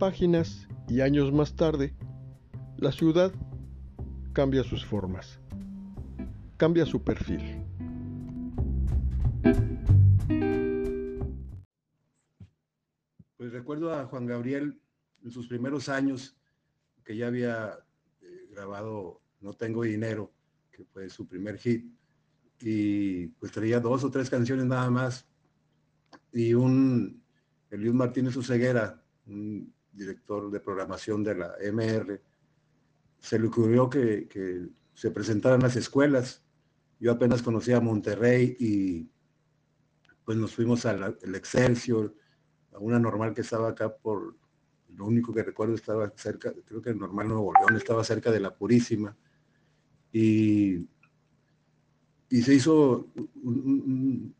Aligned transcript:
páginas 0.00 0.66
y 0.88 1.02
años 1.02 1.30
más 1.30 1.54
tarde, 1.54 1.94
la 2.78 2.90
ciudad 2.90 3.34
cambia 4.32 4.64
sus 4.64 4.82
formas, 4.82 5.38
cambia 6.56 6.86
su 6.86 7.04
perfil. 7.04 7.62
Pues 13.36 13.52
recuerdo 13.52 13.92
a 13.92 14.06
Juan 14.06 14.24
Gabriel 14.24 14.80
en 15.22 15.30
sus 15.30 15.46
primeros 15.46 15.90
años, 15.90 16.34
que 17.04 17.14
ya 17.18 17.26
había 17.26 17.78
eh, 18.22 18.48
grabado 18.50 19.20
No 19.42 19.52
tengo 19.52 19.82
dinero, 19.82 20.32
que 20.72 20.82
fue 20.84 21.10
su 21.10 21.28
primer 21.28 21.58
hit, 21.58 21.84
y 22.58 23.26
pues 23.26 23.52
traía 23.52 23.80
dos 23.80 24.02
o 24.04 24.10
tres 24.10 24.30
canciones 24.30 24.64
nada 24.64 24.88
más, 24.88 25.28
y 26.32 26.54
un 26.54 27.22
Eliud 27.70 27.92
Martínez 27.92 28.34
Uceguera, 28.36 29.04
un 29.26 29.74
director 30.00 30.50
de 30.50 30.60
programación 30.60 31.22
de 31.22 31.34
la 31.34 31.54
MR, 31.72 32.20
se 33.18 33.38
le 33.38 33.46
ocurrió 33.46 33.88
que, 33.88 34.26
que 34.28 34.66
se 34.94 35.10
presentaran 35.10 35.60
las 35.60 35.76
escuelas. 35.76 36.42
Yo 36.98 37.12
apenas 37.12 37.42
conocía 37.42 37.76
a 37.76 37.80
Monterrey 37.80 38.56
y 38.58 39.08
pues 40.24 40.36
nos 40.38 40.54
fuimos 40.54 40.86
al 40.86 41.18
Excelsior, 41.34 42.14
a 42.72 42.78
una 42.78 42.98
normal 42.98 43.34
que 43.34 43.40
estaba 43.40 43.68
acá 43.68 43.94
por, 43.94 44.36
lo 44.96 45.06
único 45.06 45.32
que 45.32 45.42
recuerdo 45.42 45.74
estaba 45.74 46.12
cerca, 46.16 46.52
creo 46.64 46.82
que 46.82 46.90
el 46.90 46.98
normal 46.98 47.28
Nuevo 47.28 47.52
León 47.54 47.76
estaba 47.76 48.04
cerca 48.04 48.30
de 48.30 48.40
la 48.40 48.54
Purísima. 48.54 49.16
Y, 50.12 50.88
y 52.28 52.42
se 52.42 52.54
hizo, 52.54 53.08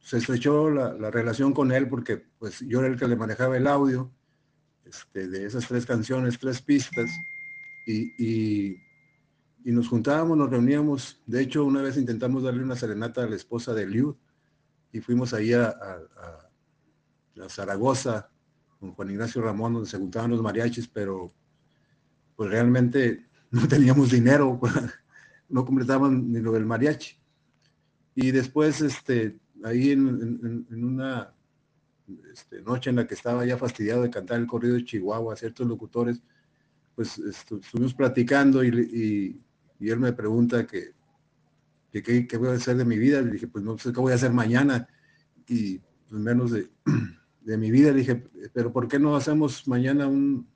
se 0.00 0.18
estrechó 0.18 0.70
la, 0.70 1.10
relación 1.10 1.52
con 1.52 1.72
él 1.72 1.88
porque 1.88 2.24
pues 2.38 2.60
yo 2.60 2.80
era 2.80 2.88
el 2.88 2.98
que 2.98 3.08
le 3.08 3.16
manejaba 3.16 3.56
el 3.56 3.66
audio 3.66 4.12
este, 4.90 5.28
de 5.28 5.46
esas 5.46 5.66
tres 5.66 5.86
canciones, 5.86 6.38
tres 6.38 6.60
pistas. 6.60 7.10
Y, 7.86 8.12
y, 8.18 8.76
nos 9.64 9.88
juntábamos, 9.88 10.36
nos 10.36 10.50
reuníamos. 10.50 11.22
De 11.26 11.42
hecho, 11.42 11.64
una 11.64 11.82
vez 11.82 11.96
intentamos 11.96 12.42
darle 12.42 12.62
una 12.62 12.76
serenata 12.76 13.22
a 13.22 13.28
la 13.28 13.36
esposa 13.36 13.72
de 13.74 13.86
Liu 13.86 14.16
y 14.92 15.00
fuimos 15.00 15.32
ahí 15.32 15.52
a, 15.52 15.68
a 15.68 17.48
Zaragoza 17.48 18.30
con 18.78 18.92
Juan 18.92 19.10
Ignacio 19.10 19.42
Ramón, 19.42 19.74
donde 19.74 19.88
se 19.88 19.98
juntaban 19.98 20.30
los 20.30 20.42
mariachis, 20.42 20.88
pero 20.88 21.32
pues 22.36 22.50
realmente 22.50 23.26
no 23.50 23.68
teníamos 23.68 24.10
dinero, 24.10 24.58
no 25.48 25.64
completaban 25.64 26.32
ni 26.32 26.40
lo 26.40 26.52
del 26.52 26.64
mariachi. 26.64 27.16
Y 28.14 28.30
después, 28.30 28.80
este, 28.80 29.38
ahí 29.64 29.92
en, 29.92 30.66
una 30.70 31.34
este, 32.32 32.62
noche 32.62 32.90
en 32.90 32.96
la 32.96 33.06
que 33.06 33.14
estaba 33.14 33.44
ya 33.44 33.56
fastidiado 33.56 34.02
de 34.02 34.10
cantar 34.10 34.38
el 34.38 34.46
corrido 34.46 34.74
de 34.74 34.84
Chihuahua 34.84 35.34
a 35.34 35.36
ciertos 35.36 35.66
locutores, 35.66 36.22
pues 36.94 37.18
estuvimos 37.18 37.94
platicando 37.94 38.64
y, 38.64 39.40
él 39.80 39.98
me 39.98 40.12
pregunta 40.12 40.66
que, 40.66 40.92
qué 41.90 42.36
voy 42.36 42.48
a 42.48 42.52
hacer 42.52 42.76
de 42.76 42.84
mi 42.84 42.98
vida. 42.98 43.22
Le 43.22 43.32
dije, 43.32 43.48
pues 43.48 43.64
no 43.64 43.78
sé 43.78 43.92
qué 43.92 44.00
voy 44.00 44.12
a 44.12 44.16
hacer 44.16 44.32
mañana. 44.32 44.86
Y 45.48 45.78
pues 45.78 46.20
menos 46.20 46.50
de 46.50 46.68
mi 47.58 47.70
vida. 47.70 47.92
dije, 47.92 48.16
pero 48.52 48.72
¿por 48.72 48.88
qué 48.88 48.98
no 48.98 49.16
hacemos 49.16 49.66
mañana 49.66 50.06
un, 50.06 50.46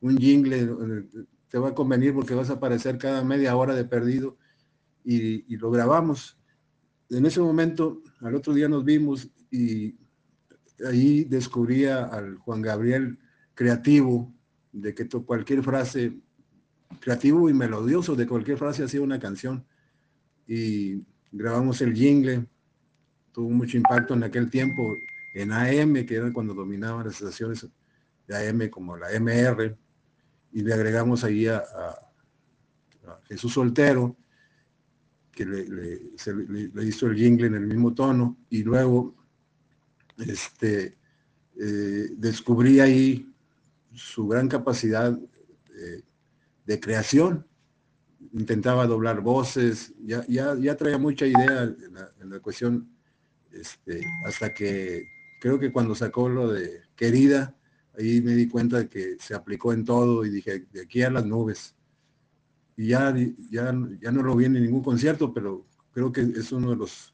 un 0.00 0.16
jingle? 0.16 1.06
Te 1.48 1.58
va 1.58 1.68
a 1.68 1.74
convenir 1.74 2.14
porque 2.14 2.34
vas 2.34 2.50
a 2.50 2.54
aparecer 2.54 2.96
cada 2.96 3.22
media 3.22 3.54
hora 3.54 3.74
de 3.74 3.84
perdido 3.84 4.38
y, 5.04 5.56
lo 5.56 5.70
grabamos. 5.70 6.38
En 7.10 7.26
ese 7.26 7.40
momento, 7.40 8.02
al 8.20 8.34
otro 8.34 8.54
día 8.54 8.68
nos 8.68 8.84
vimos 8.84 9.28
y 9.50 9.94
ahí 10.86 11.24
descubría 11.24 12.04
al 12.04 12.36
Juan 12.36 12.62
Gabriel 12.62 13.18
creativo, 13.54 14.32
de 14.72 14.94
que 14.94 15.08
cualquier 15.08 15.62
frase, 15.62 16.18
creativo 17.00 17.48
y 17.48 17.54
melodioso, 17.54 18.16
de 18.16 18.26
cualquier 18.26 18.58
frase 18.58 18.84
hacía 18.84 19.00
una 19.00 19.20
canción. 19.20 19.64
Y 20.46 21.02
grabamos 21.30 21.80
el 21.80 21.94
jingle, 21.94 22.46
tuvo 23.32 23.50
mucho 23.50 23.76
impacto 23.76 24.14
en 24.14 24.24
aquel 24.24 24.50
tiempo 24.50 24.82
en 25.34 25.52
AM, 25.52 26.06
que 26.06 26.16
era 26.16 26.32
cuando 26.32 26.54
dominaban 26.54 27.06
las 27.06 27.20
estaciones 27.20 27.66
de 28.26 28.48
AM 28.48 28.68
como 28.68 28.96
la 28.96 29.08
MR, 29.18 29.76
y 30.52 30.62
le 30.62 30.74
agregamos 30.74 31.24
ahí 31.24 31.46
a, 31.46 31.62
Jesús 33.28 33.52
Soltero, 33.52 34.16
que 35.30 35.44
le, 35.44 36.86
hizo 36.86 37.06
el 37.06 37.16
jingle 37.16 37.48
en 37.48 37.54
el 37.54 37.66
mismo 37.66 37.92
tono, 37.92 38.38
y 38.48 38.62
luego 38.62 39.14
este, 40.18 40.96
eh, 41.60 42.08
descubrí 42.16 42.80
ahí 42.80 43.32
su 43.92 44.26
gran 44.26 44.48
capacidad 44.48 45.18
de, 46.64 46.80
creación. 46.80 47.46
Intentaba 48.32 48.86
doblar 48.86 49.20
voces, 49.20 49.92
ya, 50.04 50.24
ya, 50.26 50.76
traía 50.76 50.98
mucha 50.98 51.26
idea 51.26 51.62
en 52.20 52.30
la, 52.30 52.40
cuestión, 52.40 52.90
este, 53.52 54.00
hasta 54.26 54.52
que 54.52 55.04
creo 55.40 55.58
que 55.58 55.72
cuando 55.72 55.94
sacó 55.94 56.28
lo 56.28 56.52
de 56.52 56.80
querida, 56.96 57.54
ahí 57.96 58.20
me 58.20 58.34
di 58.34 58.48
cuenta 58.48 58.78
de 58.78 58.88
que 58.88 59.16
se 59.20 59.34
aplicó 59.34 59.72
en 59.72 59.84
todo 59.84 60.24
y 60.24 60.30
dije, 60.30 60.66
de 60.72 60.82
aquí 60.82 61.02
a 61.02 61.10
las 61.10 61.24
nubes. 61.24 61.74
Y 62.76 62.88
ya, 62.88 63.14
ya, 63.50 63.72
ya 64.00 64.10
no 64.10 64.22
lo 64.22 64.34
vi 64.34 64.46
en 64.46 64.54
ningún 64.54 64.82
concierto, 64.82 65.32
pero 65.32 65.64
creo 65.92 66.10
que 66.10 66.22
es 66.22 66.50
uno 66.50 66.70
de 66.70 66.76
los, 66.76 67.13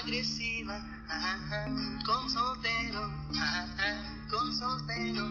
agresiva, 0.00 0.84
con 2.04 2.30
soltero, 2.30 3.12
con 4.30 4.54
soltero. 4.54 5.28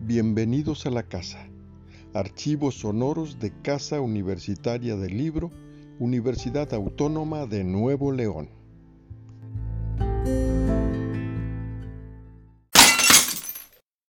Bienvenidos 0.00 0.84
a 0.84 0.90
la 0.90 1.04
casa. 1.04 1.48
Archivos 2.12 2.80
sonoros 2.80 3.38
de 3.38 3.50
Casa 3.62 4.00
Universitaria 4.00 4.96
del 4.96 5.16
Libro, 5.16 5.50
Universidad 5.98 6.74
Autónoma 6.74 7.46
de 7.46 7.64
Nuevo 7.64 8.12
León. 8.12 8.61